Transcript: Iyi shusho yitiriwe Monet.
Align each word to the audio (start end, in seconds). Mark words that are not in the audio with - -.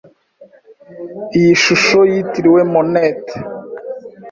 Iyi 1.37 1.53
shusho 1.63 1.99
yitiriwe 2.11 2.61
Monet. 2.71 3.23